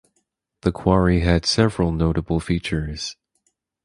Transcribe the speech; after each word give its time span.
The 0.61 0.71
quarry 0.71 1.19
had 1.19 1.45
several 1.45 1.91
notable 1.91 2.39
features. 2.39 3.17